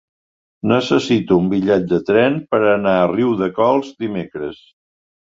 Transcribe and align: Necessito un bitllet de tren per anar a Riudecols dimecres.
Necessito 0.69 1.35
un 1.41 1.51
bitllet 1.51 1.85
de 1.91 1.99
tren 2.07 2.39
per 2.53 2.63
anar 2.71 2.95
a 3.03 3.13
Riudecols 3.13 3.93
dimecres. 4.05 4.65